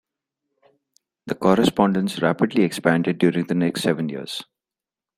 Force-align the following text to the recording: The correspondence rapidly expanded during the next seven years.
The 1.27 1.35
correspondence 1.35 2.23
rapidly 2.23 2.63
expanded 2.63 3.19
during 3.19 3.45
the 3.45 3.53
next 3.53 3.83
seven 3.83 4.09
years. 4.09 4.43